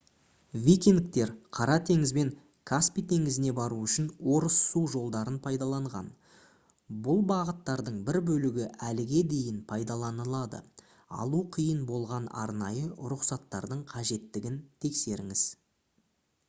викингтер 0.61 1.31
қара 1.55 1.73
теңіз 1.87 2.11
бен 2.17 2.29
каспий 2.69 3.03
теңізіне 3.11 3.51
бару 3.59 3.75
үшін 3.87 4.05
орыс 4.37 4.55
су 4.69 4.81
жолдарын 4.93 5.35
пайдаланған 5.43 6.07
бұл 7.09 7.21
бағыттардың 7.33 7.99
бір 8.07 8.19
бөлігі 8.31 8.65
әліге 8.87 9.21
дейін 9.35 9.59
пайдаланылады 9.73 10.61
алу 11.25 11.43
қиын 11.57 11.83
болған 11.91 12.31
арнайы 12.45 12.89
рұқсаттардың 13.15 13.85
қажеттігін 13.95 14.57
тексеріңіз 14.87 15.45